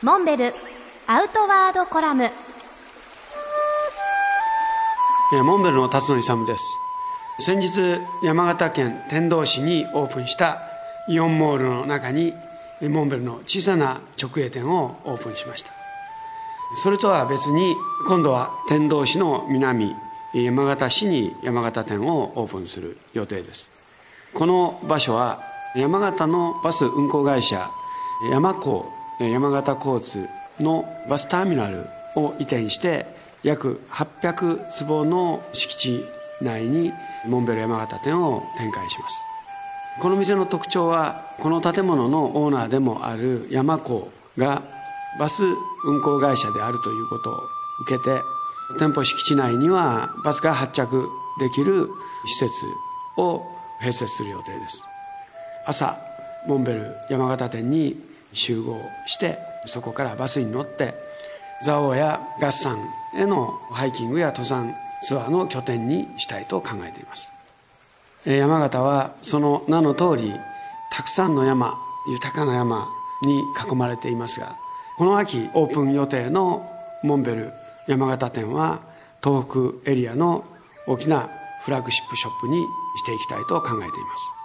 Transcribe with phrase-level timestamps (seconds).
[0.00, 0.54] モンベル
[1.08, 2.30] アウトワードコラム。
[5.32, 6.62] モンベルの辰野勇です。
[7.40, 10.62] 先日山形県天童市にオープンした
[11.08, 12.32] イオンモールの中に
[12.80, 15.72] モンベルの小さな直営店をオープンしました。
[16.76, 17.74] それとは別に
[18.06, 19.96] 今度は天童市の南
[20.32, 23.68] 山形市に山形店をオープンする予定です。
[24.32, 25.42] この場所は
[25.74, 27.68] 山形のバス運行会社
[28.30, 30.28] 山港山形交通
[30.60, 33.06] のバスターミナルを移転して
[33.42, 36.04] 約800坪の敷地
[36.40, 36.92] 内に
[37.26, 39.20] モンベル山形店を展開します。
[40.00, 44.62] この店の特徴はこの建物のオーナーでもある山港が
[45.18, 45.44] バス
[45.84, 47.40] 運行会社であるということを
[47.82, 48.22] 受けて
[48.78, 51.08] 店舗敷地内にはバスが発着
[51.40, 51.88] できる
[52.26, 52.66] 施設
[53.16, 53.42] を
[53.80, 54.84] 併設する予定です。
[55.66, 55.98] 朝
[56.46, 57.96] モンベル山形店に
[58.32, 60.94] 集合してそこからバスに乗って
[61.62, 62.78] 蔵王や合山
[63.14, 67.28] へのハイキングや登山ツアーの拠点にしたいと考えています。
[68.24, 70.34] 山形はその名の通り
[70.92, 72.88] たくさんの山豊かな山
[73.22, 73.40] に
[73.70, 74.56] 囲まれていますが
[74.96, 76.70] この秋オープン予定の
[77.02, 77.52] モンベル
[77.86, 78.80] 山形店は
[79.22, 79.46] 東
[79.80, 80.44] 北エリアの
[80.86, 81.30] 大きな
[81.62, 82.64] フラッグシップショップに
[82.96, 84.37] していきたいと考えています。